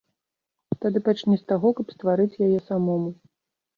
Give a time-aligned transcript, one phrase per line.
[0.85, 3.09] Тады пачні з таго, каб стварыць яе самому.